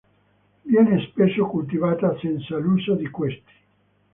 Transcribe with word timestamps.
Viene 0.63 0.99
spesso 1.11 1.45
coltivata 1.45 2.17
senza 2.17 2.57
l'uso 2.57 2.95
di 2.95 3.07
questi. 3.11 3.51